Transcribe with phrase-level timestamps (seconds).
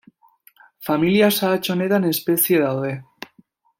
[0.87, 2.95] Familia sahats honetan espezie daude.